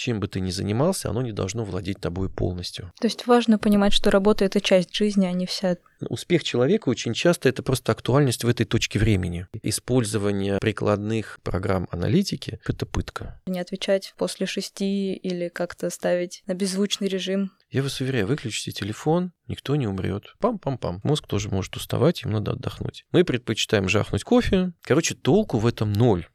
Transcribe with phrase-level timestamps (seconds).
[0.00, 2.90] чем бы ты ни занимался, оно не должно владеть тобой полностью.
[2.98, 5.76] То есть важно понимать, что работа— это часть жизни, а не вся.
[6.08, 9.46] Успех человека очень часто это просто актуальность в этой точке времени.
[9.62, 13.38] Использование прикладных программ аналитики— это пытка.
[13.46, 17.52] Не отвечать после шести или как-то ставить на беззвучный режим.
[17.70, 20.34] Я вас уверяю, выключите телефон, никто не умрет.
[20.40, 21.00] Пам-пам-пам.
[21.02, 23.04] Мозг тоже может уставать, им надо отдохнуть.
[23.12, 24.72] Мы предпочитаем жахнуть кофе.
[24.82, 26.26] Короче, толку в этом ноль.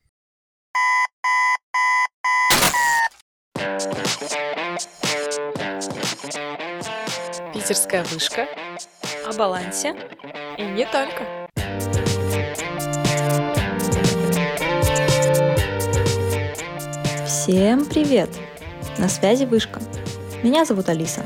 [7.66, 8.48] Питерская вышка.
[9.28, 9.96] О балансе.
[10.60, 11.50] И не только.
[17.26, 18.30] Всем привет!
[19.00, 19.82] На связи Вышка.
[20.44, 21.26] Меня зовут Алиса.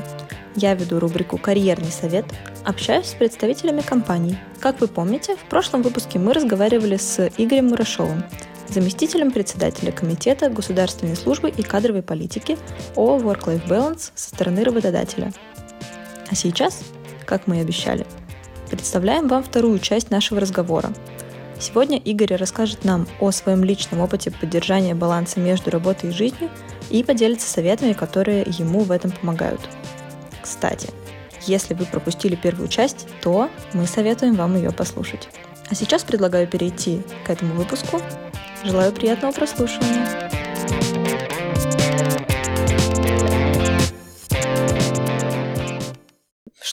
[0.56, 2.24] Я веду рубрику «Карьерный совет»,
[2.64, 4.38] общаюсь с представителями компаний.
[4.60, 8.24] Как вы помните, в прошлом выпуске мы разговаривали с Игорем Мурашовым,
[8.66, 12.56] заместителем председателя Комитета государственной службы и кадровой политики
[12.96, 15.34] о Work-Life Balance со стороны работодателя.
[16.30, 16.82] А сейчас,
[17.26, 18.06] как мы и обещали,
[18.70, 20.92] представляем вам вторую часть нашего разговора.
[21.58, 26.48] Сегодня Игорь расскажет нам о своем личном опыте поддержания баланса между работой и жизнью
[26.88, 29.60] и поделится советами, которые ему в этом помогают.
[30.40, 30.88] Кстати,
[31.46, 35.28] если вы пропустили первую часть, то мы советуем вам ее послушать.
[35.68, 38.00] А сейчас предлагаю перейти к этому выпуску
[38.64, 40.39] Желаю приятного прослушивания.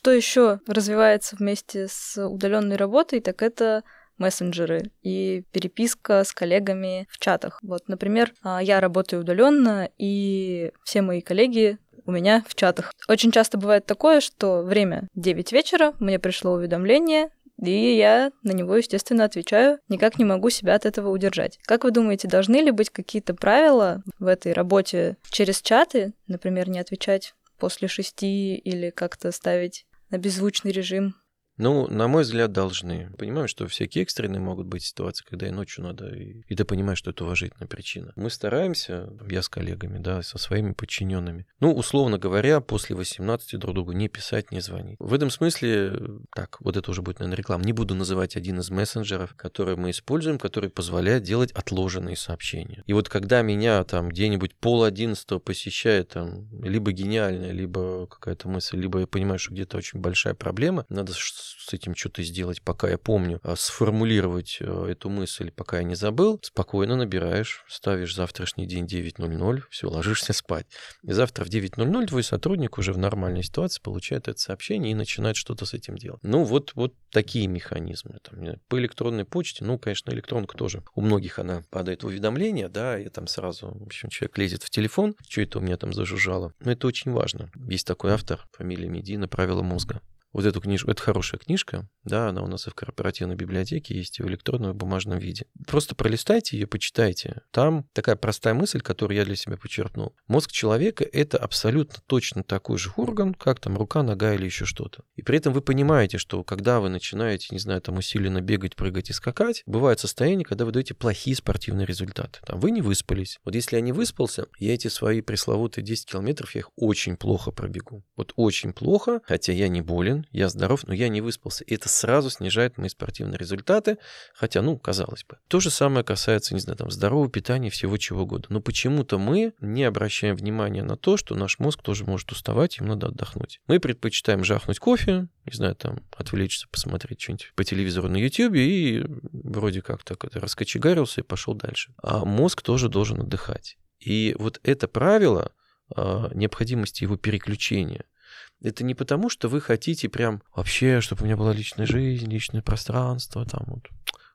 [0.08, 3.83] Что еще развивается вместе с удаленной работой, так это
[4.17, 7.59] мессенджеры и переписка с коллегами в чатах.
[7.61, 12.94] Вот, например, а, я работаю удаленно, и все мои коллеги у меня в чатах.
[13.09, 17.30] Очень часто бывает такое, что время 9 вечера, мне пришло уведомление,
[17.61, 21.59] и я на него, естественно, отвечаю, никак не могу себя от этого удержать.
[21.66, 26.80] Как вы думаете, должны ли быть какие-то правила в этой работе через чаты, например, не
[26.80, 31.16] отвечать после шести или как-то ставить на беззвучный режим?
[31.58, 33.11] Ну, на мой взгляд, должны.
[33.17, 36.99] Понимаем, что всякие экстренные могут быть ситуации, когда и ночью надо, и, и ты понимаешь,
[36.99, 38.14] что это уважительная причина.
[38.15, 43.73] Мы стараемся, я с коллегами, да, со своими подчиненными, ну, условно говоря, после 18 друг
[43.73, 44.98] другу не писать, не звонить.
[44.99, 45.99] В этом смысле,
[46.36, 47.64] так, вот это уже будет, наверное, реклама.
[47.64, 52.83] Не буду называть один из мессенджеров, который мы используем, который позволяет делать отложенные сообщения.
[52.86, 58.77] И вот когда меня там где-нибудь пол одиннадцатого посещает там либо гениальная, либо какая-то мысль,
[58.77, 61.14] либо я понимаю, что где-то очень большая проблема, надо
[61.59, 65.95] с этим что-то сделать, пока я помню, а сформулировать э, эту мысль, пока я не
[65.95, 70.67] забыл, спокойно набираешь, ставишь завтрашний день 9.00, все, ложишься спать.
[71.03, 75.36] И завтра в 9.00 твой сотрудник уже в нормальной ситуации получает это сообщение и начинает
[75.36, 76.21] что-то с этим делать.
[76.23, 78.19] Ну, вот, вот такие механизмы.
[78.23, 80.83] Там, по электронной почте, ну, конечно, электронка тоже.
[80.95, 84.69] У многих она падает в уведомления, да, и там сразу, в общем, человек лезет в
[84.69, 86.53] телефон, что это у меня там зажужжало.
[86.59, 87.52] Но это очень важно.
[87.69, 90.02] Есть такой автор, фамилия Медина, «Правила мозга»
[90.33, 90.92] вот эту книжку.
[90.92, 94.71] Это хорошая книжка, да, она у нас и в корпоративной библиотеке есть, и в электронном,
[94.71, 95.45] и в бумажном виде.
[95.65, 97.42] Просто пролистайте ее, почитайте.
[97.52, 100.16] Там такая простая мысль, которую я для себя почерпнул.
[100.27, 105.04] Мозг человека— это абсолютно точно такой же орган, как там рука, нога или еще что-то.
[105.16, 109.10] И при этом вы понимаете, что когда вы начинаете, не знаю, там усиленно бегать, прыгать
[109.10, 112.39] и скакать, бывает состояние, когда вы даете плохие спортивные результаты.
[112.45, 113.39] Там вы не выспались.
[113.43, 117.52] Вот если я не выспался, я эти свои пресловутые 10 километров, я их очень плохо
[117.52, 118.04] пробегу.
[118.16, 121.64] Вот очень плохо, хотя я не болен, я здоров, но я не выспался.
[121.64, 123.98] И это сразу снижает мои спортивные результаты,
[124.33, 125.38] хотя, ну, казалось бы.
[125.48, 128.48] То же самое касается, не знаю, там, здорового питания, всего чего угодно.
[128.50, 132.88] Но почему-то мы не обращаем внимания на то, что наш мозг тоже может уставать, им
[132.88, 133.60] надо отдохнуть.
[133.68, 139.06] Мы предпочитаем жахнуть кофе, не знаю, там, отвлечься, посмотреть что-нибудь по телевизору на YouTube и
[139.31, 141.94] вроде как так это раскочегарился и пошел дальше.
[142.01, 143.78] А мозг тоже должен отдыхать.
[144.00, 145.51] И вот это правило,
[145.95, 148.06] а, необходимости его переключения–
[148.62, 152.62] это не потому, что вы хотите прям вообще, чтобы у меня была личная жизнь, личное
[152.62, 153.88] пространство, там вот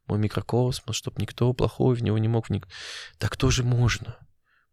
[0.07, 2.73] мой микрокосмос, чтобы никто плохой в него не мог вникнуть.
[3.19, 4.17] Так тоже можно.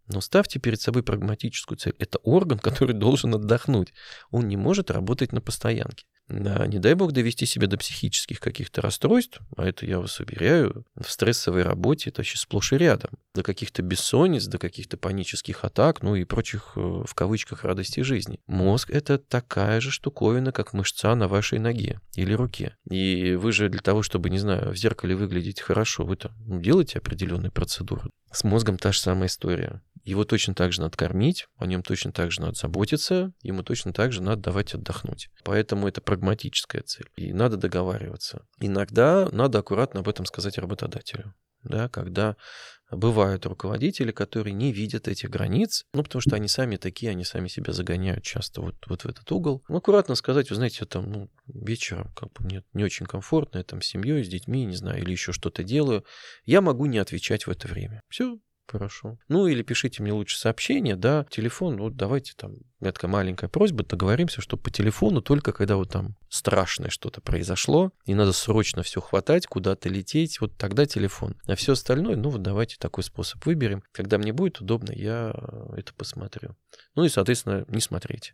[0.10, 1.96] Но ставьте перед собой прагматическую цель.
[2.00, 3.94] Это орган, который должен отдохнуть.
[4.32, 6.06] Он не может работать на постоянке.
[6.30, 10.86] Да, не дай бог довести себя до психических каких-то расстройств, а это, я вас уверяю,
[10.96, 13.12] в стрессовой работе это вообще сплошь и рядом.
[13.34, 18.40] До каких-то бессонниц, до каких-то панических атак, ну и прочих, э, в кавычках, радостей жизни.
[18.46, 22.76] Мозг— это такая же штуковина, как мышца на вашей ноге или руке.
[22.90, 26.62] И вы же для того, чтобы, не знаю, в зеркале выглядеть хорошо, вы там ну,
[26.62, 28.04] делаете определенные процедуры.
[28.32, 29.82] С мозгом та же самая история.
[30.10, 33.94] Его точно так же надо кормить, о нем точно так же надо заботиться, ему точно
[33.94, 35.30] так же надо давать отдохнуть.
[35.44, 37.08] Поэтому это прагматическая цель.
[37.16, 38.48] И надо договариваться.
[38.60, 41.36] Иногда надо аккуратно об этом сказать работодателю.
[41.64, 42.38] да, когда
[42.90, 47.48] бывают руководители, которые не видят этих границ, ну, потому что они сами такие, они сами
[47.48, 49.64] себя загоняют часто вот, вот в этот угол.
[49.68, 53.64] Ну, аккуратно сказать, вы знаете, там, ну, вечером как бы мне не очень комфортно, я
[53.64, 56.04] там с семьей, с детьми, не знаю, или еще что-то делаю,
[56.46, 58.02] я могу не отвечать в это время.
[58.10, 59.18] Все, Хорошо.
[59.28, 63.50] Ну или пишите мне лучше сообщение, да, телефон, вот давайте там, у меня такая маленькая
[63.50, 68.84] просьба, договоримся, что по телефону только когда вот там страшное что-то произошло, и надо срочно
[68.84, 71.36] все хватать, куда-то лететь, вот тогда телефон.
[71.48, 73.84] А все остальное, ну вот давайте такой способ выберем.
[73.92, 75.34] Когда мне будет удобно, я
[75.76, 76.56] это посмотрю.
[76.96, 78.34] Ну и, соответственно, не смотреть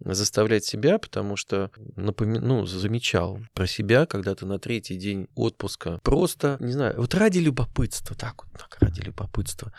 [0.00, 2.38] заставлять себя, потому что напоми...
[2.38, 7.38] ну, замечал про себя, когда ты на третий день отпуска просто, не знаю, вот ради
[7.38, 9.72] любопытства, так вот, так, ради любопытства,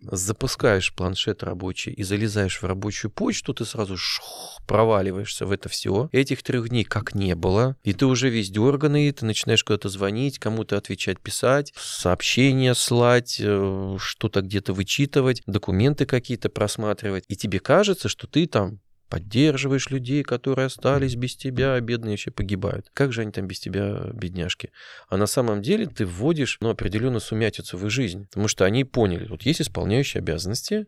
[0.00, 6.08] запускаешь планшет рабочий и залезаешь в рабочую почту, ты сразу шух, проваливаешься в это все.
[6.12, 10.38] Этих трех дней как не было, и ты уже весь дерганый, ты начинаешь куда-то звонить,
[10.38, 18.08] кому-то отвечать, писать, сообщения слать, э, что-то где-то вычитывать, документы какие-то просматривать, и тебе кажется,
[18.08, 22.90] что ты там поддерживаешь людей, которые остались без тебя, а бедные вообще погибают.
[22.94, 24.70] Как же они там без тебя, бедняжки?
[25.08, 28.84] А на самом деле ты вводишь ну, определенную сумятицу в их жизнь, потому что они
[28.84, 30.86] поняли, вот есть исполняющие обязанности,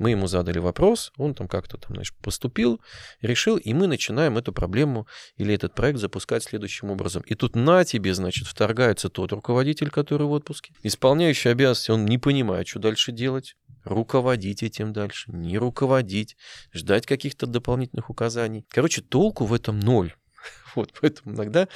[0.00, 2.80] мы ему задали вопрос, он там как-то там, значит, поступил,
[3.20, 5.06] решил, и мы начинаем эту проблему
[5.36, 7.22] или этот проект запускать следующим образом.
[7.26, 10.72] И тут на тебе, значит, вторгается тот руководитель, который в отпуске.
[10.82, 16.36] Исполняющий обязанности, он не понимает, что дальше делать руководить этим дальше, не руководить,
[16.72, 18.64] ждать каких-то дополнительных указаний.
[18.70, 20.14] Короче, толку в этом ноль.
[20.76, 21.68] Вот, поэтому иногда,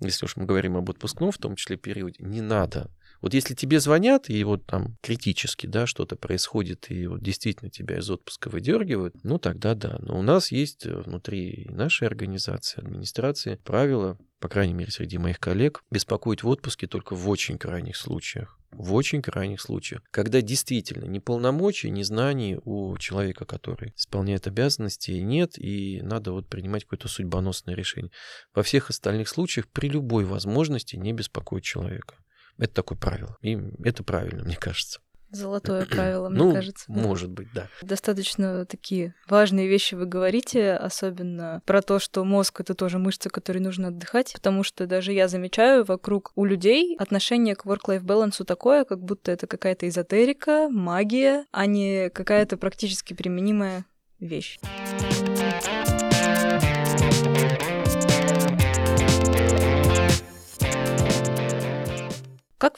[0.00, 2.90] если уж мы говорим об отпускном, в том числе периоде, не надо.
[3.20, 7.98] Вот если тебе звонят, и вот там критически, да, что-то происходит, и вот действительно тебя
[7.98, 9.98] из отпуска выдергивают, ну тогда да.
[10.00, 15.82] Но у нас есть внутри нашей организации, администрации правила, по крайней мере, среди моих коллег,
[15.90, 21.18] беспокоить в отпуске только в очень крайних случаях в очень крайних случаях, когда действительно ни
[21.18, 27.74] полномочий, ни знаний у человека, который исполняет обязанности, нет, и надо вот принимать какое-то судьбоносное
[27.74, 28.10] решение.
[28.54, 32.16] Во всех остальных случаях при любой возможности не беспокоить человека.
[32.58, 33.36] Это такое правило.
[33.40, 35.00] И это правильно, мне кажется.
[35.30, 36.84] Золотое правило, мне ну, кажется.
[36.88, 37.00] Да.
[37.00, 37.68] Может быть, да.
[37.82, 43.62] Достаточно такие важные вещи вы говорите, особенно про то, что мозг это тоже мышцы, которые
[43.62, 48.84] нужно отдыхать, потому что даже я замечаю вокруг у людей отношение к work-life balance такое,
[48.84, 53.84] как будто это какая-то эзотерика, магия, а не какая-то практически применимая
[54.18, 54.58] вещь.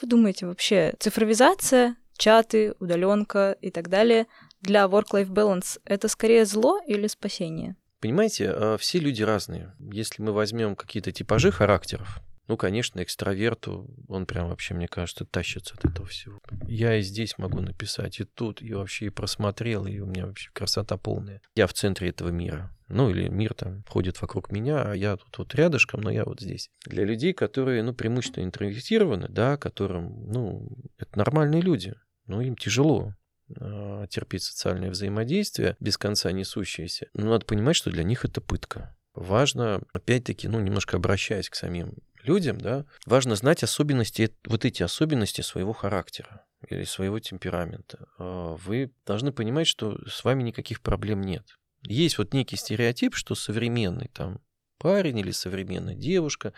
[0.01, 4.27] Вы думаете вообще, цифровизация чаты, удаленка и так далее,
[4.61, 7.75] для work-life balance это скорее зло или спасение?
[7.99, 9.73] Понимаете, а, все люди разные.
[9.79, 12.19] Если мы возьмем какие-то типажи характеров,
[12.51, 16.41] ну, конечно, экстраверту, он прям вообще, мне кажется, тащится от этого всего.
[16.67, 20.49] Я и здесь могу написать, и тут, и вообще и просмотрел, и у меня вообще
[20.51, 21.41] красота полная.
[21.55, 22.75] Я в центре этого мира.
[22.89, 26.41] Ну, или мир там ходит вокруг меня, а я тут вот рядышком, но я вот
[26.41, 26.69] здесь.
[26.85, 30.67] Для людей, которые, ну, преимущественно интровертированы, да, которым, ну,
[30.97, 31.95] это нормальные люди
[32.27, 33.13] ну, им тяжело
[33.59, 37.07] а, терпеть социальное взаимодействие, без конца несущееся.
[37.13, 38.93] Но надо понимать, что для них это пытка.
[39.13, 45.41] Важно, опять-таки, ну, немножко обращаясь к самим людям, да, важно знать особенности, вот эти особенности
[45.41, 48.07] своего характера или своего темперамента.
[48.17, 51.45] А, вы должны понимать, что с вами никаких проблем нет.
[51.83, 54.39] Есть вот некий стереотип, что современный там
[54.77, 56.53] парень или современная девушка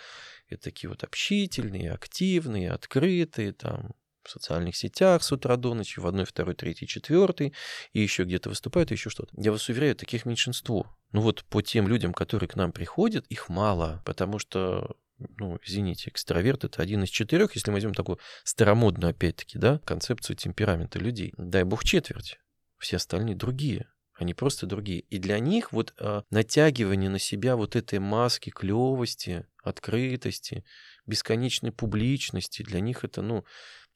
[0.48, 3.91] это такие вот общительные, активные, открытые, там,
[4.24, 7.53] в социальных сетях с утра до ночи, в одной, второй, третьей, четвертой,
[7.91, 9.29] и еще где-то выступают, еще что-то.
[9.38, 10.96] Я вас уверяю, таких меньшинство.
[11.12, 16.10] Ну вот по тем людям, которые к нам приходят, их мало, потому что ну, извините,
[16.10, 21.34] экстраверт это один из четырех, если мы возьмем такую старомодную, опять-таки, да, концепцию темперамента людей.
[21.38, 22.39] Дай бог четверть.
[22.77, 23.88] Все остальные другие.
[24.15, 25.01] Они просто другие.
[25.01, 30.63] И для них вот а, натягивание на себя вот этой маски клевости, открытости,
[31.08, 33.43] бесконечной публичности, для них это, ну,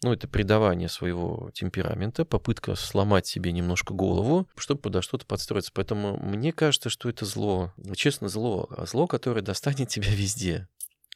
[0.04, 5.72] ну, это предавание своего темперамента, попытка сломать себе немножко голову, чтобы подо что-то подстроиться.
[5.74, 10.68] Поэтому мне кажется, что это зло, честно, зло, а зло, которое достанет тебя везде.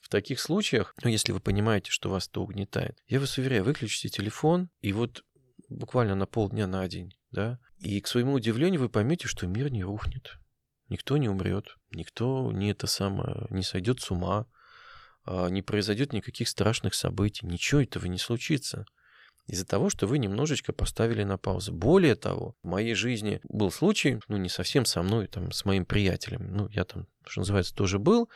[0.01, 4.09] В таких случаях, ну, если вы понимаете, что вас это угнетает, я вас уверяю, выключите
[4.09, 5.23] телефон, и вот
[5.69, 9.83] буквально на полдня на день, да, и к своему удивлению вы поймете, что мир не
[9.83, 10.37] рухнет.
[10.89, 14.47] Никто не умрет, никто не это самое, не сойдет с ума,
[15.23, 18.85] а, не произойдет никаких страшных событий, ничего этого не случится.
[19.47, 21.73] Из-за того, что вы немножечко поставили на паузу.
[21.73, 25.85] Более того, в моей жизни был случай, ну не совсем со мной, там, с моим
[25.85, 26.55] приятелем.
[26.55, 28.29] Ну, я там, что называется, тоже был.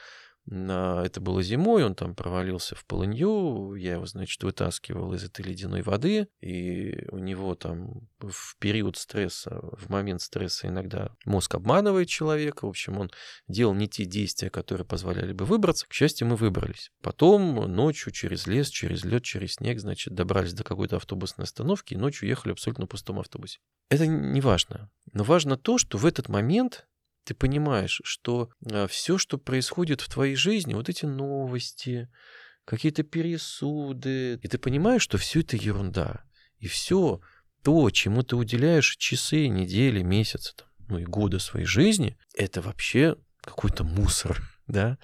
[0.47, 5.81] Это было зимой, он там провалился в полынью, я его, значит, вытаскивал из этой ледяной
[5.81, 12.65] воды, и у него там в период стресса, в момент стресса иногда мозг обманывает человека,
[12.65, 13.11] в общем, он
[13.47, 15.87] делал не те действия, которые позволяли бы выбраться.
[15.87, 16.91] К счастью, мы выбрались.
[17.01, 21.97] Потом ночью через лес, через лед, через снег, значит, добрались до какой-то автобусной остановки, и
[21.97, 23.59] ночью ехали абсолютно на пустом автобусе.
[23.89, 24.89] Это не важно.
[25.11, 26.87] Но важно то, что в этот момент
[27.25, 32.09] ты понимаешь, что а, все, что происходит в твоей жизни, вот эти новости,
[32.63, 36.23] какие-то пересуды, и ты понимаешь, что все это ерунда.
[36.59, 37.19] И все
[37.63, 40.53] то, чему ты уделяешь часы, недели, месяцы,
[40.87, 44.97] ну и годы своей жизни, это вообще какой-то мусор, да?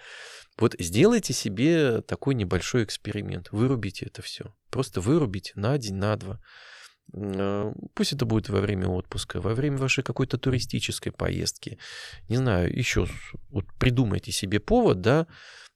[0.58, 4.54] Вот сделайте себе такой небольшой эксперимент, вырубите это все.
[4.70, 6.40] Просто вырубите на день, на два.
[7.14, 11.78] А, пусть это будет во время отпуска, во время вашей какой-то туристической поездки.
[12.30, 13.08] Не знаю, еще
[13.50, 15.28] вот придумайте себе повод, да,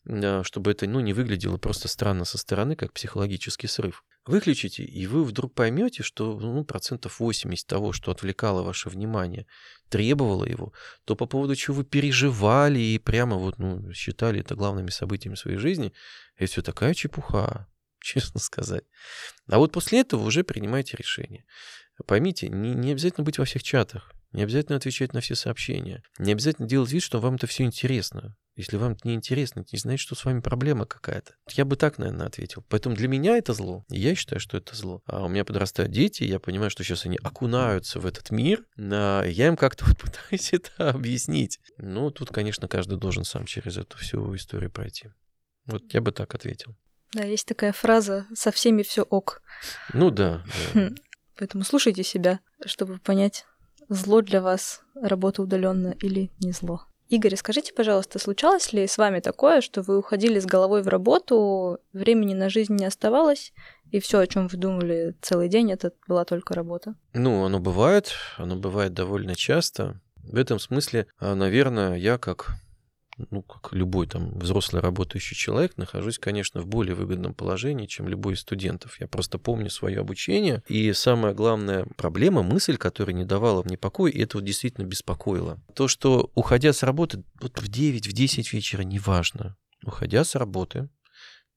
[0.07, 4.03] а, чтобы это ну, не выглядело просто странно со стороны, как психологический срыв.
[4.25, 9.45] Выключите, и вы вдруг поймете, что ну, процентов 80 того, что отвлекало ваше внимание,
[9.89, 10.73] требовало его,
[11.05, 15.57] то по поводу чего вы переживали и прямо вот, ну, считали это главными событиями своей
[15.57, 15.93] жизни,
[16.37, 17.67] это все такая чепуха
[18.05, 18.83] честно сказать.
[19.47, 21.43] А вот после этого уже принимайте решение.
[22.05, 26.33] Поймите, не, не обязательно быть во всех чатах, не обязательно отвечать на все сообщения, не
[26.33, 28.35] обязательно делать вид, что вам это все интересно.
[28.57, 31.33] Если вам это не интересно, это не значит, что с вами проблема какая-то.
[31.51, 32.63] Я бы так, наверное, ответил.
[32.69, 33.83] Поэтому для меня это зло.
[33.89, 35.01] Я считаю, что это зло.
[35.07, 38.65] А у меня подрастают дети, я понимаю, что сейчас они окунаются в этот мир.
[38.77, 41.59] А я им как-то вот пытаюсь это объяснить.
[41.77, 45.09] Ну, тут, конечно, каждый должен сам через эту всю историю пройти.
[45.65, 46.77] Вот я бы так ответил.
[47.15, 49.41] Да, есть такая фраза «со всеми все ок».
[49.93, 50.43] Ну да.
[50.73, 50.81] да.
[50.81, 50.95] Хм.
[51.37, 53.45] Поэтому слушайте себя, чтобы понять,
[53.87, 56.81] зло для вас работа удаленно или не зло.
[57.07, 61.79] Игорь, скажите, пожалуйста, случалось ли с вами такое, что вы уходили с головой в работу,
[61.93, 63.53] времени на жизнь не оставалось,
[63.91, 66.95] и все, о чем вы думали целый день, это была только работа?
[67.13, 70.01] Ну, оно бывает, оно бывает довольно часто.
[70.17, 72.55] В этом смысле, а, наверное, я как
[73.17, 78.33] ну, как любой там взрослый работающий человек, нахожусь, конечно, в более выгодном положении, чем любой
[78.33, 78.99] из студентов.
[78.99, 84.11] Я просто помню свое обучение, и самая главная проблема, мысль, которая не давала мне покоя,
[84.11, 85.59] и это вот действительно беспокоило.
[85.73, 90.89] То, что уходя с работы, вот в 9, в 10 вечера, неважно, уходя с работы,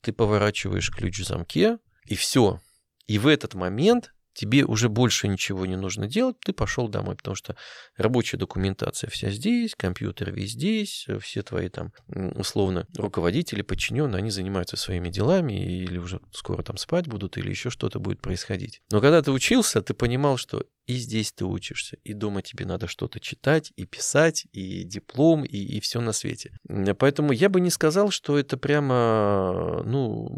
[0.00, 2.60] ты поворачиваешь ключ в замке, и все.
[3.06, 7.34] И в этот момент тебе уже больше ничего не нужно делать, ты пошел домой, потому
[7.34, 7.56] что
[7.96, 14.76] рабочая документация вся здесь, компьютер весь здесь, все твои там условно руководители, подчиненные, они занимаются
[14.76, 18.80] своими делами или уже скоро там спать будут или еще что-то будет происходить.
[18.92, 22.86] Но когда ты учился, ты понимал, что и здесь ты учишься, и дома тебе надо
[22.86, 26.50] что-то читать, и писать, и диплом, и, и все на свете.
[26.98, 30.30] Поэтому я бы не сказал, что это прямо, ну,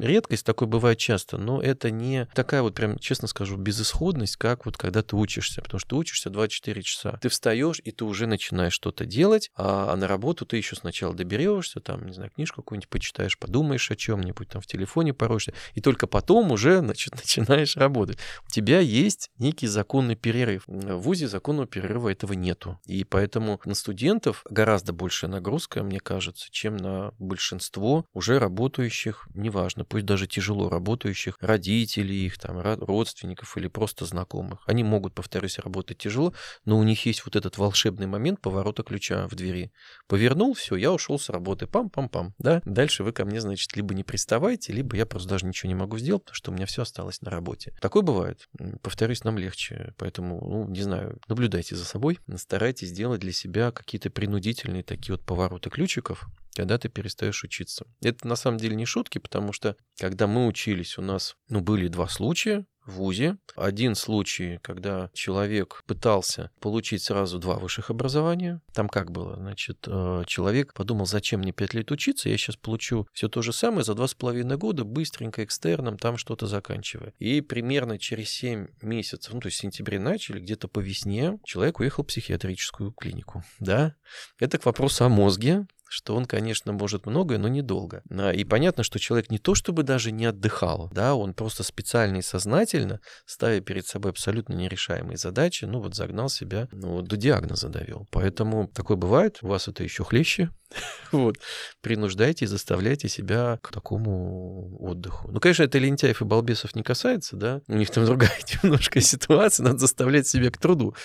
[0.00, 4.76] редкость, такое бывает часто, но это не такая вот прям, честно скажу, безысходность, как вот
[4.76, 7.18] когда ты учишься, потому что ты учишься 24 часа.
[7.22, 11.14] Ты встаешь, и ты уже начинаешь что-то делать, а, а на работу ты еще сначала
[11.14, 15.80] доберешься, там, не знаю, книжку какую-нибудь почитаешь, подумаешь о чем-нибудь, там в телефоне пороешься, и
[15.80, 18.18] только потом уже значит, начинаешь работать.
[18.48, 20.64] У тебя есть некий законный перерыв.
[20.66, 22.80] В ВУЗе законного перерыва этого нету.
[22.86, 29.84] И поэтому на студентов гораздо большая нагрузка, мне кажется, чем на большинство уже работающих, неважно,
[29.84, 34.62] пусть даже тяжело работающих родителей, их там родственников или просто знакомых.
[34.66, 36.32] Они могут, повторюсь, работать тяжело,
[36.64, 39.70] но у них есть вот этот волшебный момент поворота ключа в двери.
[40.08, 42.62] Повернул, все, я ушел с работы, пам-пам-пам, да.
[42.64, 45.98] Дальше вы ко мне, значит, либо не приставайте, либо я просто даже ничего не могу
[45.98, 47.74] сделать, потому что у меня все осталось на работе.
[47.82, 48.48] Такое бывает.
[48.80, 54.10] Повторюсь, нам легче, поэтому, ну, не знаю, наблюдайте за собой, старайтесь сделать для себя какие-то
[54.10, 57.86] принудительные такие вот повороты ключиков, когда ты перестаешь учиться.
[58.00, 61.88] Это на самом деле не шутки, потому что когда мы учились, у нас ну, были
[61.88, 63.38] два случая в ВУЗе.
[63.56, 68.60] Один случай, когда человек пытался получить сразу два высших образования.
[68.72, 69.36] Там как было?
[69.36, 73.52] Значит, э, человек подумал, зачем мне пять лет учиться, я сейчас получу все то же
[73.52, 77.12] самое за два с половиной года, быстренько экстерном, там что-то заканчивая.
[77.18, 81.80] И примерно через семь месяцев, ну то есть в сентябре начали, где-то по весне, человек
[81.80, 83.44] уехал в психиатрическую клинику.
[83.60, 83.94] Да?
[84.38, 88.02] Это к вопросу о мозге, что он, конечно, может многое, но недолго.
[88.34, 92.22] И понятно, что человек не то чтобы даже не отдыхал, да, он просто специально и
[92.22, 98.08] сознательно, ставя перед собой абсолютно нерешаемые задачи, ну вот загнал себя, ну до диагноза довел.
[98.10, 100.50] Поэтому такое бывает, у вас это еще хлеще,
[101.12, 101.36] вот,
[101.80, 105.30] принуждайте и заставляйте себя к такому отдыху.
[105.30, 109.64] Ну, конечно, это лентяев и балбесов не касается, да, у них там другая немножко ситуация,
[109.64, 110.96] надо заставлять себя к труду.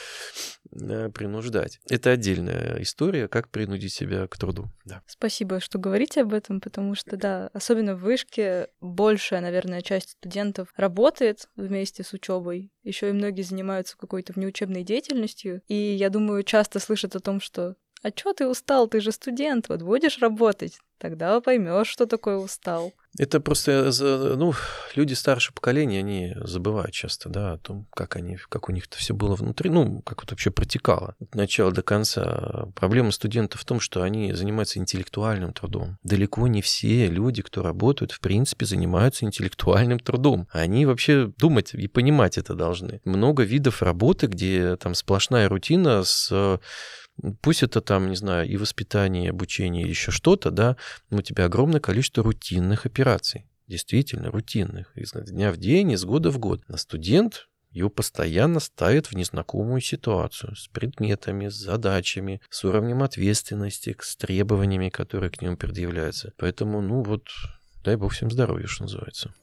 [0.72, 1.80] Э, принуждать.
[1.90, 4.70] Это отдельная история, как принудить себя к труду.
[4.86, 5.02] Да.
[5.08, 10.70] Спасибо, что говорите об этом, потому что, да, особенно в вышке большая, наверное, часть студентов
[10.76, 12.72] работает вместе с учебой.
[12.84, 15.62] Еще и многие занимаются какой-то внеучебной деятельностью.
[15.68, 18.88] И я думаю, часто слышат о том, что а чё ты устал?
[18.88, 22.94] Ты же студент, вот будешь работать, тогда поймешь, что такое устал.
[23.18, 23.92] Это просто,
[24.38, 24.54] ну,
[24.94, 28.98] люди старшего поколения, они забывают часто, да, о том, как они, как у них это
[28.98, 32.68] все было внутри, ну, как это вообще протекало от начала до конца.
[32.76, 35.98] Проблема студентов в том, что они занимаются интеллектуальным трудом.
[36.04, 40.48] Далеко не все люди, кто работают, в принципе, занимаются интеллектуальным трудом.
[40.52, 43.02] Они вообще думать и понимать это должны.
[43.06, 46.60] Много видов работы, где там сплошная рутина с
[47.42, 50.78] Пусть это там, не знаю, и воспитание, и обучение, и еще что-то, да,
[51.10, 53.46] но у тебя огромное количество рутинных операций.
[53.68, 54.92] Действительно, рутинных.
[54.96, 56.64] Из дня в день, из года в год.
[56.68, 63.96] А студент его постоянно ставят в незнакомую ситуацию с предметами, с задачами, с уровнем ответственности,
[64.02, 66.34] с требованиями, которые к нему предъявляются.
[66.38, 67.28] Поэтому, ну вот,
[67.84, 69.34] дай бог всем здоровья, что называется.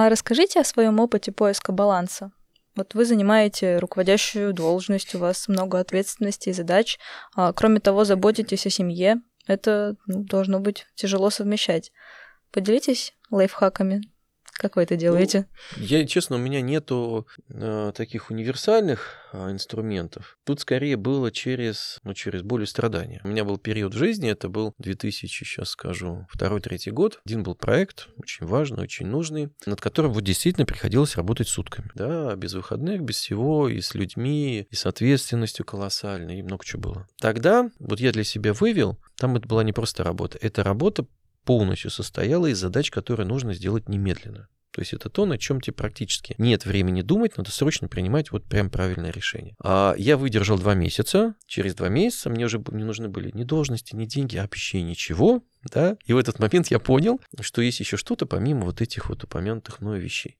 [0.00, 2.30] А расскажите о своем опыте поиска баланса.
[2.76, 7.00] Вот вы занимаете руководящую должность, у вас много ответственности и задач.
[7.34, 9.16] А, кроме того, заботитесь о семье.
[9.48, 11.90] Это ну, должно быть тяжело совмещать.
[12.52, 14.02] Поделитесь лайфхаками.
[14.58, 15.46] Как вы это делаете?
[15.76, 20.36] Ну, я, честно, у меня нету э, таких универсальных э, инструментов.
[20.44, 23.20] Тут скорее было через, ну, через боль и страдания.
[23.22, 27.20] У меня был период в жизни, это был 2000, сейчас скажу, второй-третий год.
[27.24, 31.90] Один был проект, очень важный, очень нужный, над которым вот действительно приходилось работать сутками.
[31.94, 36.82] Да, без выходных, без всего, и с людьми, и с ответственностью колоссальной, и много чего
[36.82, 37.08] было.
[37.20, 41.06] Тогда вот я для себя вывел, там это была не просто работа, это работа
[41.48, 44.48] полностью состояла из задач, которые нужно сделать немедленно.
[44.70, 48.44] То есть это то, на чем тебе практически нет времени думать, надо срочно принимать вот
[48.44, 49.56] прям правильное решение.
[49.64, 51.36] А я выдержал два месяца.
[51.46, 55.42] Через два месяца мне уже не нужны были ни должности, ни деньги, вообще ничего.
[55.72, 55.96] Да?
[56.04, 59.80] И в этот момент я понял, что есть еще что-то помимо вот этих вот упомянутых
[59.80, 60.36] мною вещей.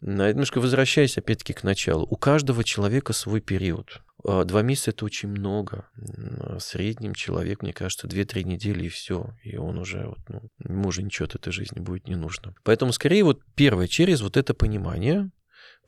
[0.00, 2.04] Немножко возвращаясь опять-таки к началу.
[2.04, 4.02] У каждого человека свой период.
[4.24, 5.88] А, два месяца это очень много.
[5.94, 9.30] В среднем человек, мне кажется, 2-3 недели и все.
[9.42, 12.54] И он уже, вот, ну, ему уже ничего от этой жизни будет не нужно.
[12.64, 15.30] Поэтому скорее вот первое, через вот это понимание,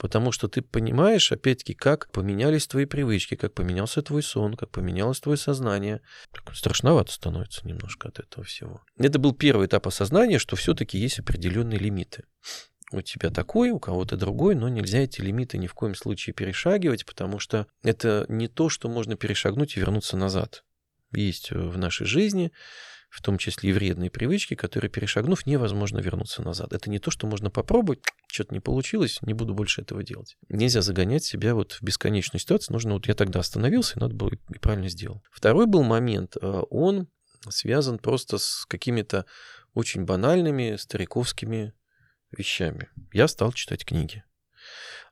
[0.01, 5.21] Потому что ты понимаешь, опять-таки, как поменялись твои привычки, как поменялся твой сон, как поменялось
[5.21, 6.01] твое сознание.
[6.33, 8.81] Так страшновато становится немножко от этого всего.
[8.97, 12.25] Это был первый этап осознания, что все-таки есть определенные лимиты
[12.93, 17.07] у тебя такой, у кого-то другой, но нельзя эти лимиты ни в коем случае перешагивать,
[17.07, 20.65] потому что это не то, что можно перешагнуть и вернуться назад.
[21.13, 22.53] Есть в нашей жизни,
[23.11, 26.73] в том числе и вредные привычки, которые, перешагнув, невозможно вернуться назад.
[26.73, 30.37] Это не то, что можно попробовать, что-то не получилось, не буду больше этого делать.
[30.49, 32.73] Нельзя загонять себя вот в бесконечную ситуацию.
[32.75, 35.23] Нужно, вот я тогда остановился, и надо было и правильно сделал.
[35.33, 37.09] Второй был момент, э, он
[37.49, 39.27] связан просто с какими-то
[39.75, 41.73] очень банальными стариковскими
[42.37, 42.89] вещами.
[43.13, 44.25] Я стал читать книги.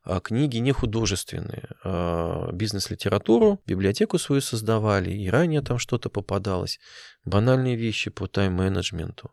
[0.03, 6.79] А книги не художественные, а бизнес-литературу, библиотеку свою создавали, и ранее там что-то попадалось.
[7.25, 9.31] Банальные вещи по тайм-менеджменту,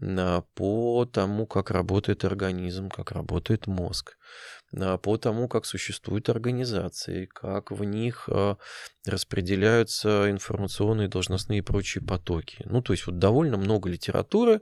[0.00, 4.18] а, по тому, как работает организм, как работает мозг,
[5.02, 8.28] по тому, как существуют организации, как в них
[9.06, 12.62] распределяются информационные, должностные и прочие потоки.
[12.66, 14.60] Ну, то есть вот довольно много литературы,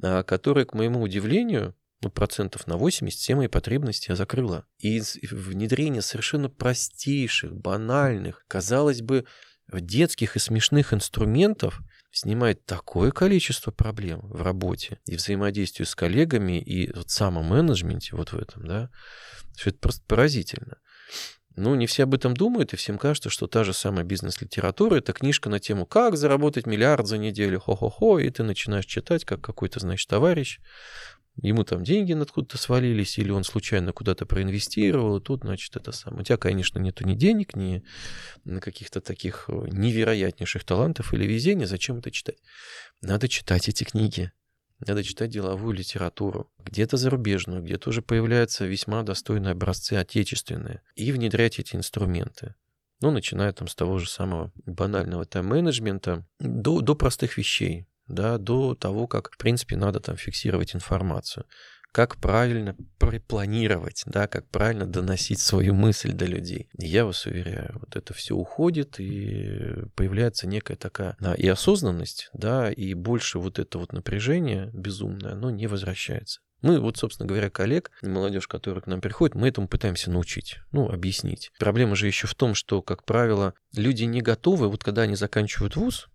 [0.00, 4.66] которая, к моему удивлению, ну, процентов на 80 все мои потребности я закрыла.
[4.78, 9.24] И внедрение совершенно простейших, банальных, казалось бы,
[9.72, 11.80] детских и смешных инструментов
[12.10, 18.38] снимает такое количество проблем в работе и взаимодействии с коллегами, и вот самоменеджменте вот в
[18.38, 18.90] этом, да,
[19.56, 20.78] что это просто поразительно.
[21.56, 25.12] Ну, не все об этом думают, и всем кажется, что та же самая бизнес-литература— это
[25.12, 29.80] книжка на тему «Как заработать миллиард за неделю?» Хо-хо-хо, и ты начинаешь читать, как какой-то,
[29.80, 30.60] значит, товарищ
[31.42, 36.22] ему там деньги откуда-то свалились, или он случайно куда-то проинвестировал, и тут, значит, это самое.
[36.22, 37.82] У тебя, конечно, нету ни денег, ни
[38.60, 42.38] каких-то таких э, невероятнейших талантов или везения, зачем это читать?
[43.00, 44.32] Надо читать эти книги.
[44.86, 51.58] Надо читать деловую литературу, где-то зарубежную, где-то уже появляются весьма достойные образцы отечественные, и внедрять
[51.58, 52.54] эти инструменты.
[53.00, 58.74] Ну, начиная там с того же самого банального тайм-менеджмента до, до простых вещей да, до
[58.74, 61.44] того, как, в принципе, надо там фиксировать информацию.
[61.92, 62.76] как правильно
[63.26, 66.68] планировать, да, как правильно доносить свою мысль до людей.
[66.78, 72.28] И я вас уверяю, вот это все уходит, и появляется некая такая да, и осознанность,
[72.34, 76.40] да, и больше вот это вот напряжение безумное, оно не возвращается.
[76.60, 80.88] Мы вот, собственно говоря, коллег, молодежь, которая к нам приходит, мы этому пытаемся научить, ну,
[80.88, 81.50] объяснить.
[81.58, 85.76] Проблема же еще в том, что, как правило, люди не готовы, вот когда они заканчивают
[85.76, 86.08] вуз,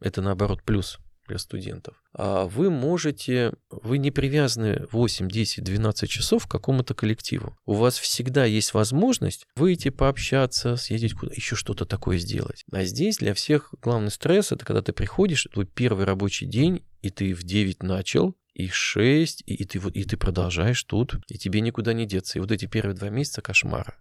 [0.00, 6.46] это наоборот плюс для студентов, а вы можете, вы не привязаны 8, 10, 12 часов
[6.46, 7.56] к какому-то коллективу.
[7.64, 12.64] У вас всегда есть возможность выйти пообщаться, съездить куда еще что-то такое сделать.
[12.72, 17.10] А здесь для всех главный стресс— это когда ты приходишь, твой первый рабочий день, и
[17.10, 21.60] ты в 9 начал, и 6, и, и, ты, и ты продолжаешь тут, и тебе
[21.60, 22.38] никуда не деться.
[22.38, 23.94] И вот эти первые два месяца кошмара.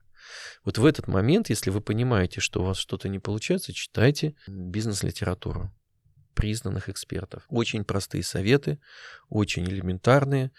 [0.66, 5.72] Вот в этот момент, если вы понимаете, что у вас что-то не получается, читайте бизнес-литературу
[6.38, 7.44] признанных экспертов.
[7.50, 8.80] Очень простые советы,
[9.28, 10.52] очень элементарные,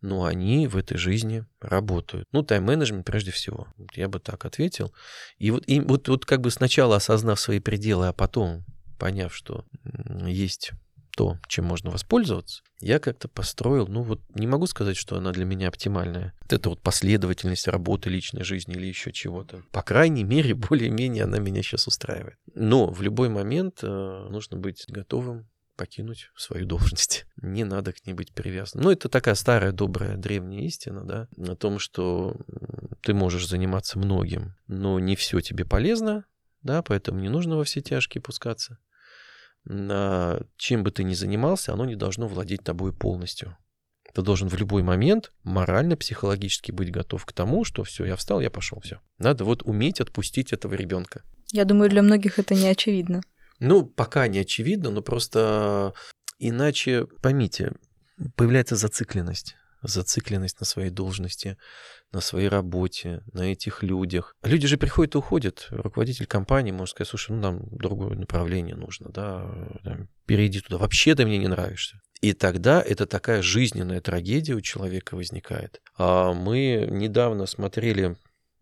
[0.00, 2.26] но они в этой жизни работают.
[2.32, 3.68] Ну, тайм-менеджмент прежде всего.
[3.94, 4.94] Я бы так ответил.
[5.36, 8.64] И вот, и вот, вот как бы сначала осознав свои пределы, а потом
[8.98, 9.66] поняв, что
[10.26, 10.72] есть
[11.18, 15.44] то, чем можно воспользоваться, я как-то построил, ну вот не могу сказать, что она для
[15.44, 16.32] меня оптимальная.
[16.42, 19.64] Вот это вот последовательность работы личной жизни или еще чего-то.
[19.72, 22.36] По крайней мере, более-менее она меня сейчас устраивает.
[22.54, 27.26] Но в любой момент э, нужно быть готовым покинуть свою должность.
[27.42, 28.84] Не надо к ней быть привязанным.
[28.84, 32.36] Ну, это такая старая, добрая, древняя истина, да, о том, что
[33.02, 36.26] ты можешь заниматься многим, но не все тебе полезно,
[36.62, 38.78] да, поэтому не нужно во все тяжкие пускаться
[39.68, 43.56] чем бы ты ни занимался, оно не должно владеть тобой полностью.
[44.14, 48.40] Ты должен в любой момент морально, психологически быть готов к тому, что все, я встал,
[48.40, 49.00] я пошел, все.
[49.18, 51.22] Надо вот уметь отпустить этого ребенка.
[51.52, 53.20] Я думаю, для многих это не очевидно.
[53.60, 55.92] Ну, пока не очевидно, но просто
[56.38, 57.72] иначе, поймите,
[58.36, 61.56] появляется зацикленность зацикленность на своей должности,
[62.12, 64.34] на своей работе, на этих людях.
[64.42, 65.66] Люди же приходят и уходят.
[65.70, 69.48] Руководитель компании может сказать, слушай, ну нам другое направление нужно, да,
[69.84, 70.78] там, перейди туда.
[70.78, 72.00] Вообще ты мне не нравишься.
[72.20, 75.80] И тогда это такая жизненная трагедия у человека возникает.
[75.96, 78.16] А мы недавно смотрели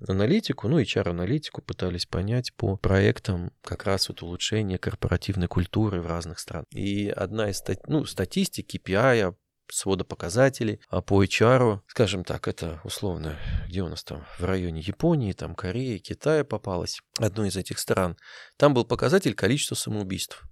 [0.07, 6.39] аналитику, ну, HR-аналитику пытались понять по проектам как раз вот улучшения корпоративной культуры в разных
[6.39, 6.67] странах.
[6.71, 7.87] И одна из стат...
[7.89, 9.35] ну, статистик KPI
[9.71, 14.81] свода показателей а по HR, скажем так, это условно, где у нас там, в районе
[14.81, 18.17] Японии, там Кореи, Китая попалось, одной из этих стран,
[18.57, 20.43] там был показатель количества самоубийств.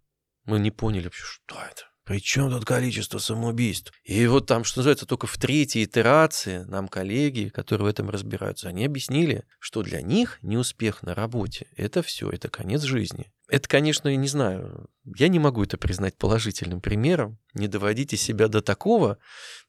[0.45, 1.85] Мы не поняли вообще, что это.
[2.05, 3.91] Причем тут количество самоубийств?
[4.05, 8.69] И вот там, что называется, только в третьей итерации нам коллеги, которые в этом разбираются,
[8.69, 13.33] они объяснили, что для них неуспех на работе– это все, это конец жизни.
[13.55, 17.39] Это, конечно, я не знаю, я не могу это признать положительным примером.
[17.53, 19.19] Не доводите себя до такого,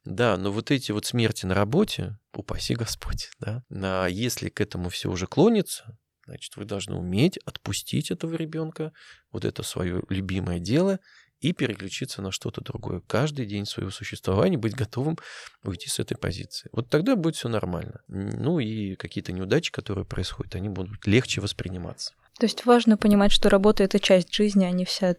[0.03, 4.89] да, но вот эти вот смерти на работе, упаси Господь, да, а если к этому
[4.89, 8.91] все уже клонится, значит, вы должны уметь отпустить этого ребенка,
[9.31, 10.99] вот это свое любимое дело–
[11.41, 13.01] и переключиться на что-то другое.
[13.01, 15.17] Каждый день своего существования быть готовым
[15.63, 16.69] уйти с этой позиции.
[16.71, 18.01] Вот тогда будет все нормально.
[18.07, 22.13] Ну и какие-то неудачи, которые происходят, они будут легче восприниматься.
[22.39, 25.15] То есть важно понимать, что работа— это часть жизни, а не вся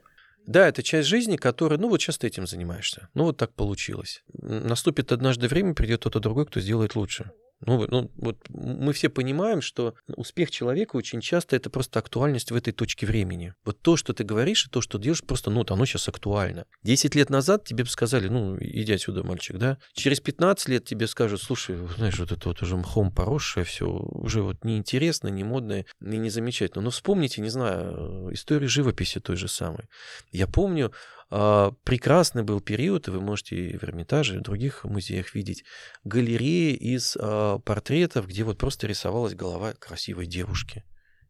[0.47, 3.09] да, это часть жизни, которая, ну вот сейчас ты этим занимаешься.
[3.15, 4.23] Ну вот так получилось.
[4.33, 7.33] Наступит однажды время, придет кто-то другой, кто сделает лучше.
[7.61, 12.57] Ну, ну, вот мы все понимаем, что успех человека очень часто это просто актуальность в
[12.57, 13.55] этой точке времени.
[13.65, 16.67] Вот то, что ты говоришь, и то, что делаешь, просто, ну, вот оно сейчас актуально.
[16.83, 19.79] Десять лет назад тебе бы сказали, ну, иди отсюда, мальчик, да?
[19.95, 24.43] Через 15 лет тебе скажут, слушай, знаешь, вот это вот уже мхом поросшее все, уже
[24.43, 26.83] вот неинтересно, не модное и не замечательно.
[26.83, 29.89] Но вспомните, не знаю, историю живописи той же самой.
[30.31, 30.93] Я помню,
[31.29, 35.65] прекрасный был период, и вы можете в Эрмитаже, в других музеях видеть
[36.05, 40.85] галереи из а, портретов, где вот просто рисовалась голова красивой девушки.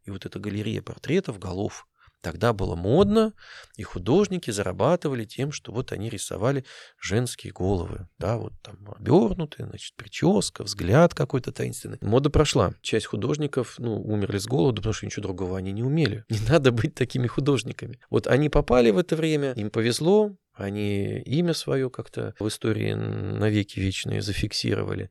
[0.05, 1.87] И вот эта галерея портретов голов
[2.21, 3.33] Тогда было модно,
[3.75, 6.65] и художники зарабатывали тем, что вот они рисовали
[6.99, 11.99] женские головы, да, вот там обернутые, значит, прическа, взгляд какой-то таинственный.
[12.01, 12.73] Мода прошла.
[12.81, 16.25] Часть художников, ну, умерли с голоду, потому что ничего другого они не умели.
[16.29, 17.99] Не надо быть такими художниками.
[18.09, 23.79] Вот они попали в это время, им повезло, они имя свое как-то в истории навеки
[23.79, 25.09] вечные зафиксировали.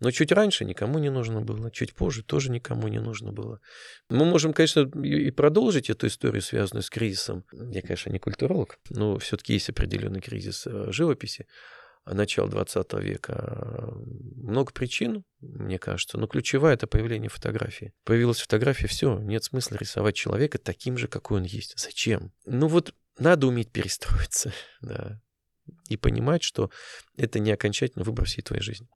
[0.00, 3.60] Но чуть раньше никому не нужно было, чуть позже тоже никому не нужно было.
[4.10, 7.44] Мы можем, конечно, и продолжить эту историю, связанную с кризисом.
[7.52, 11.46] Я, конечно, не культуролог, но все-таки есть определенный кризис э, живописи
[12.14, 13.92] начала 20 века.
[14.36, 17.92] Много причин, мне кажется, но ключевая это появление фотографии.
[18.04, 21.74] Появилась фотография, все, нет смысла рисовать человека таким же, какой он есть.
[21.78, 22.32] Зачем?
[22.44, 25.20] Ну вот надо уметь перестроиться, да.
[25.88, 26.70] и понимать, что
[27.16, 28.88] это не окончательный выбор всей твоей жизни.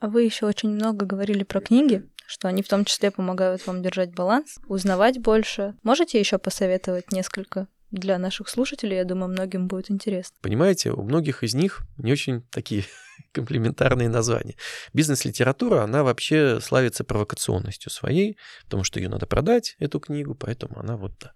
[0.00, 3.82] А вы еще очень много говорили про книги, что они в том числе помогают вам
[3.82, 5.74] держать баланс, узнавать больше.
[5.82, 10.36] Можете еще посоветовать несколько для наших слушателей, я думаю, многим будет интересно.
[10.42, 12.84] Понимаете, у многих из них не очень такие
[13.32, 14.56] комплементарные названия.
[14.92, 20.96] Бизнес-литература, она вообще славится провокационностью своей, потому что ее надо продать, эту книгу, поэтому она
[20.96, 21.32] вот да.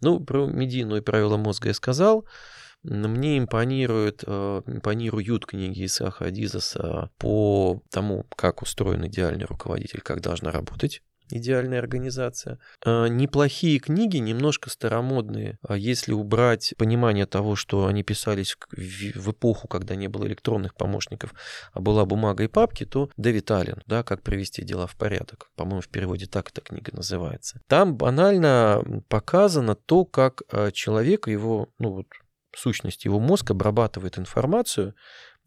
[0.00, 2.26] Ну, про медийную правила мозга я сказал.
[2.82, 10.50] Мне импонирует, э, импонируют книги Исаха Адизаса по тому, как устроен идеальный руководитель, как должна
[10.50, 12.58] работать идеальная организация.
[12.84, 15.58] Э, неплохие книги, немножко старомодные.
[15.66, 21.34] А если убрать понимание того, что они писались в эпоху, когда не было электронных помощников,
[21.72, 25.50] а была бумага и папки, то Дэвид Аллен, да, «Как привести дела в порядок».
[25.56, 27.60] По-моему, в переводе так эта книга называется.
[27.66, 32.06] Там банально показано то, как э, человек, его, ну вот,
[32.56, 34.94] сущность, его мозг обрабатывает информацию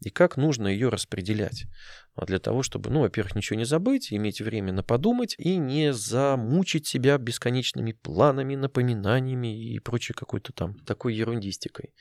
[0.06, 1.66] и как нужно ее распределять.
[2.14, 5.92] А для того, чтобы, ну, во-первых, ничего не забыть, иметь время на подумать и не
[5.92, 11.92] замучить себя бесконечными планами, напоминаниями и прочей какой-то там такой ерундистикой.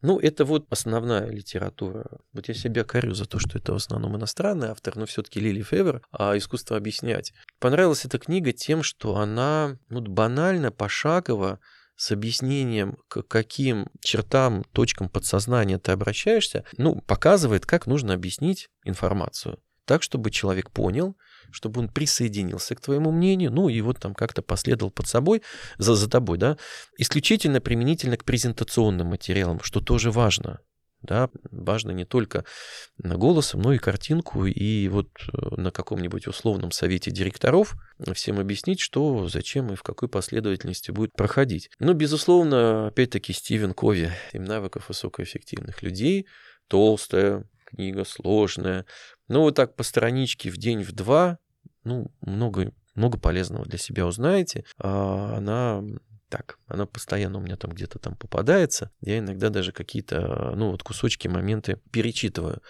[0.00, 2.06] Ну, это вот основная литература.
[2.32, 5.62] Вот я себя корю за то, что это в основном иностранный автор, но все-таки Лили
[5.62, 7.32] Февер, а искусство объяснять.
[7.58, 11.58] Понравилась эта книга тем, что она ну, банально, пошагово
[11.98, 19.58] с объяснением, к каким чертам, точкам подсознания ты обращаешься, ну, показывает, как нужно объяснить информацию.
[19.84, 21.16] Так, чтобы человек понял,
[21.50, 25.42] чтобы он присоединился к твоему мнению, ну и вот там как-то последовал под собой,
[25.78, 26.56] за, за тобой, да,
[26.98, 30.60] исключительно применительно к презентационным материалам, что тоже важно.
[31.02, 32.44] Да, важно не только
[32.98, 34.46] голосом, но и картинку.
[34.46, 37.76] И вот э, на каком-нибудь условном совете директоров
[38.14, 41.70] всем объяснить, что, зачем и в какой последовательности будет проходить.
[41.78, 46.26] Но, безусловно, опять-таки Стивен Кови, «Семь навыков высокоэффективных людей»,
[46.66, 48.84] толстая книга, сложная.
[49.28, 51.38] Ну, вот так по страничке в день, в два,
[51.84, 54.64] ну, много много полезного для себя узнаете.
[54.76, 55.82] А она
[56.28, 58.90] так, она постоянно у меня там где-то там попадается.
[59.00, 62.62] Я иногда даже какие-то, ну вот кусочки, моменты перечитываю.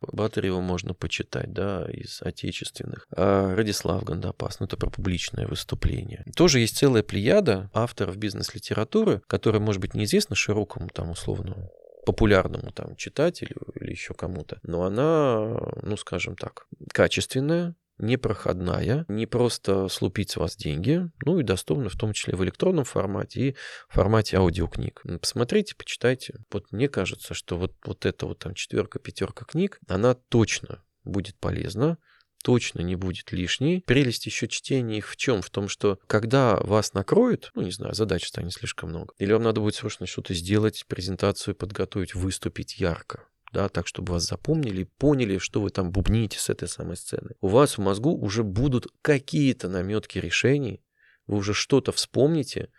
[0.00, 3.08] Батарева можно почитать, да, из отечественных.
[3.16, 6.24] А Радислав Гандапас, ну это про публичное выступление.
[6.36, 11.68] Тоже есть целая плеяда авторов бизнес-литературы, которая, может быть, неизвестна широкому там условно
[12.06, 19.88] популярному там читателю или еще кому-то, но она, ну скажем так, качественная, непроходная, не просто
[19.88, 23.56] слупить с вас деньги, ну и доступна в том числе в электронном формате и
[23.88, 25.02] в формате аудиокниг.
[25.20, 26.40] Посмотрите, почитайте.
[26.50, 31.36] Вот мне кажется, что вот, вот эта вот там четверка, пятерка книг, она точно будет
[31.36, 31.98] полезна,
[32.42, 33.82] точно не будет лишней.
[33.82, 35.42] Прелесть еще чтения их в чем?
[35.42, 39.42] В том, что когда вас накроют, ну, не знаю, задач станет слишком много, или вам
[39.42, 45.38] надо будет срочно что-то сделать, презентацию подготовить, выступить ярко, да, так, чтобы вас запомнили, поняли,
[45.38, 47.30] что вы там бубните с этой самой сцены.
[47.40, 50.82] У вас в мозгу уже будут какие-то наметки решений,
[51.26, 52.70] вы уже что-то вспомните,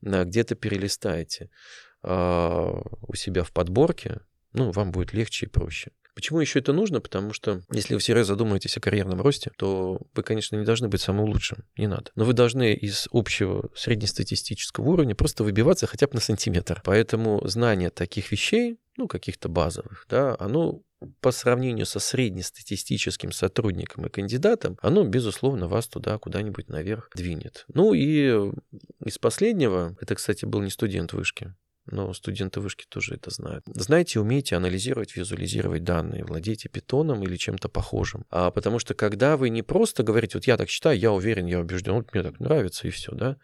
[0.00, 1.50] где-то перелистаете
[2.02, 4.20] а, у себя в подборке,
[4.52, 5.92] ну, вам будет легче и проще.
[6.16, 7.02] Почему еще это нужно?
[7.02, 11.02] Потому что если вы всерьез задумаетесь о карьерном росте, то вы, конечно, не должны быть
[11.02, 12.10] самым лучшим, не надо.
[12.14, 16.80] Но вы должны из общего среднестатистического уровня просто выбиваться хотя бы на сантиметр.
[16.84, 20.80] Поэтому знание таких вещей, ну, каких-то базовых, да, оно
[21.20, 27.66] по сравнению со среднестатистическим сотрудником и кандидатом, оно, безусловно, вас туда куда-нибудь наверх двинет.
[27.74, 28.52] Ну и
[29.04, 31.54] из последнего, это, кстати, был не студент вышки,
[31.86, 33.64] но студенты вышки тоже это знают.
[33.66, 38.24] Знаете, умеете анализировать, визуализировать данные, владеете питоном или чем-то похожим.
[38.30, 41.60] А потому что когда вы не просто говорите, вот я так считаю, я уверен, я
[41.60, 43.36] убежден, вот мне так нравится и все, да,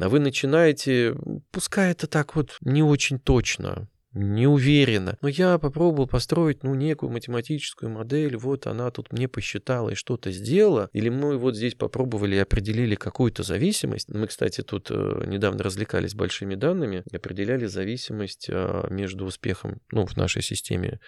[0.00, 1.16] а вы начинаете,
[1.50, 5.18] пускай это так вот не очень точно, не уверена.
[5.20, 10.30] Но я попробовал построить, ну, некую математическую модель, вот она тут мне посчитала и что-то
[10.30, 14.08] сделала, или мы вот здесь попробовали и определили какую-то зависимость.
[14.12, 20.16] Мы, кстати, тут э, недавно развлекались большими данными, определяли зависимость э, между успехом, ну, в
[20.16, 21.00] нашей системе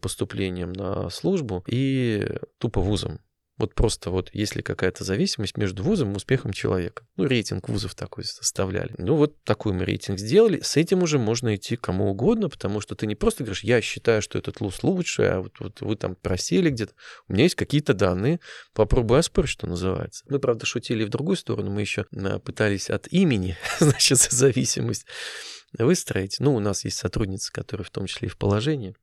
[0.00, 2.26] поступлением на службу и
[2.58, 3.20] тупо вузом.
[3.58, 7.04] Вот просто вот если какая-то зависимость между вузом и успехом человека.
[7.16, 8.94] Ну, рейтинг вузов такой составляли.
[8.98, 10.60] Ну, вот такой мы рейтинг сделали.
[10.60, 14.22] С этим уже можно идти кому угодно, потому что ты не просто говоришь, я считаю,
[14.22, 16.92] что этот вуз лучше, а вот, вот вы там просели где-то.
[17.26, 18.38] У меня есть какие-то данные,
[18.74, 20.24] попробуй оспорить, что называется.
[20.28, 25.04] Мы, правда, шутили в другую сторону, мы еще а, пытались от имени, значит, зависимость
[25.78, 26.36] выстроить.
[26.40, 28.94] Ну, у нас есть сотрудницы, которые в том числе и в положении.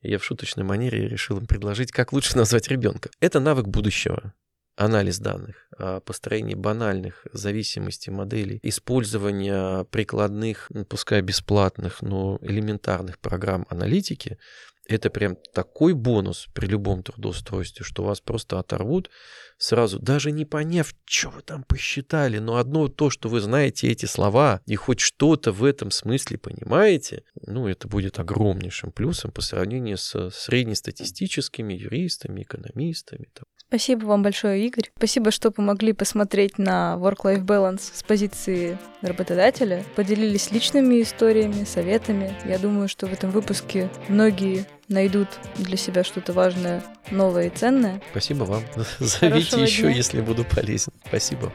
[0.00, 3.10] Я в шуточной манере решил им предложить, как лучше назвать ребенка.
[3.20, 4.34] Это навык будущего.
[4.76, 13.66] анализ данных, а построение банальных зависимостей моделей, использование прикладных, ну, пускай бесплатных, но элементарных программ
[13.70, 14.36] аналитики,
[14.86, 19.10] это прям такой бонус при любом трудоустройстве, что вас просто оторвут
[19.58, 24.06] сразу, даже не поняв, что вы там посчитали, но одно то, что вы знаете эти
[24.06, 29.96] слова и хоть что-то в этом смысле понимаете, ну, это будет огромнейшим плюсом по сравнению
[29.96, 33.28] с среднестатистическими юристами, экономистами.
[33.32, 33.44] Там.
[33.68, 34.90] Спасибо вам большое, Игорь.
[34.96, 42.36] Спасибо, что помогли посмотреть на work-life balance с позиции работодателя, поделились личными историями, советами.
[42.44, 48.00] Я думаю, что в этом выпуске многие найдут для себя что-то важное, новое и ценное.
[48.10, 48.62] Спасибо вам.
[48.98, 50.92] Зовите Хорошего еще, если буду полезен.
[51.06, 51.52] Спасибо.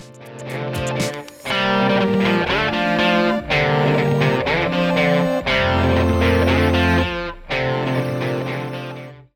[1.89, 2.28] thank you